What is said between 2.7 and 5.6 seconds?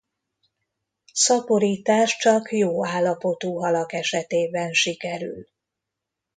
állapotú halak esetében sikerül.